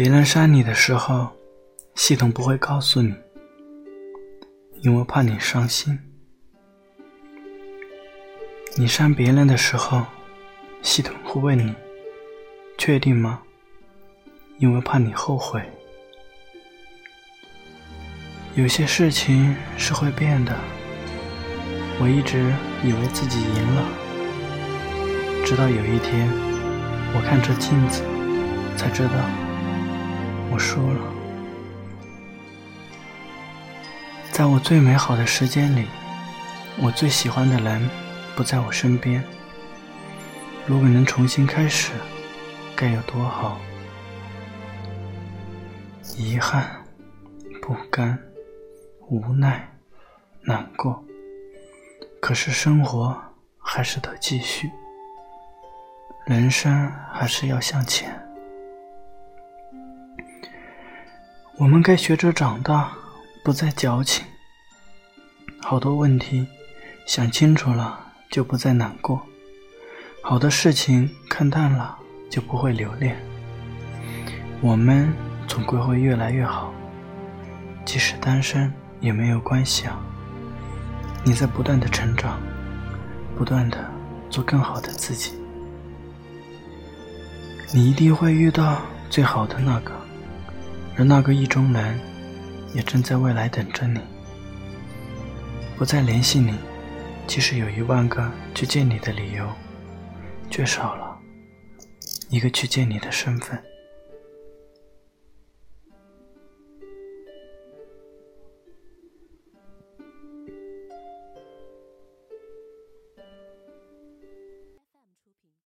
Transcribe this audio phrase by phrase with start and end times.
[0.00, 1.28] 别人删你的时候，
[1.94, 3.14] 系统不会告诉你，
[4.80, 5.94] 因为怕你伤心；
[8.78, 10.06] 你删别人的时候，
[10.80, 11.74] 系统会问你，
[12.78, 13.42] 确定吗？
[14.56, 15.62] 因为怕你后悔。
[18.54, 20.56] 有些事情是会变的，
[22.00, 22.38] 我一直
[22.82, 26.26] 以为自己赢了，直到有一天，
[27.14, 28.02] 我看着镜子，
[28.78, 29.49] 才知道。
[30.60, 31.00] 输了，
[34.30, 35.86] 在我最美好的时间里，
[36.76, 37.88] 我最喜欢的人
[38.36, 39.24] 不在我身边。
[40.66, 41.92] 如果能重新开始，
[42.76, 43.58] 该有多好！
[46.14, 46.70] 遗憾、
[47.62, 48.16] 不甘、
[49.08, 49.66] 无奈、
[50.42, 51.02] 难过，
[52.20, 53.18] 可是生活
[53.58, 54.70] 还是得继续，
[56.26, 58.19] 人生还是要向前。
[61.60, 62.90] 我们该学着长大，
[63.44, 64.24] 不再矫情。
[65.60, 66.46] 好多问题
[67.06, 69.20] 想清楚了，就不再难过；
[70.22, 71.98] 好的事情看淡了，
[72.30, 73.14] 就不会留恋。
[74.62, 75.12] 我们
[75.46, 76.72] 总归会越来越好，
[77.84, 80.00] 即使单身也没有关系啊！
[81.22, 82.40] 你在不断的成长，
[83.36, 83.86] 不断的
[84.30, 85.34] 做更好的自己，
[87.70, 88.80] 你一定会遇到
[89.10, 89.92] 最好的那个。
[91.00, 91.98] 而那个意中人，
[92.74, 93.98] 也正在未来等着你。
[95.78, 96.54] 不再联系你，
[97.26, 99.48] 即使有一万个去见你的理由，
[100.50, 101.18] 却少了
[102.28, 103.58] 一个去见你的身份。